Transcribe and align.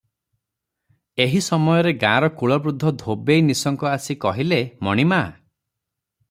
ଏହି 1.25 1.41
ସମୟରେ 1.47 1.93
ଗାଁର 2.03 2.29
କୁଳବୃଦ୍ଧ 2.39 2.95
ଧୋବେଇ 3.03 3.45
ନିଶଙ୍କ 3.51 3.91
ଆସି 3.93 4.19
କହିଲେ 4.27 4.61
"ମଣିମା! 4.89 5.23